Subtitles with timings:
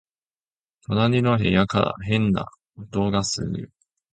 [0.87, 3.69] 隣の部屋から変な音がするよ